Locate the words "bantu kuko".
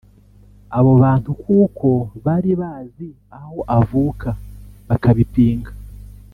1.03-1.87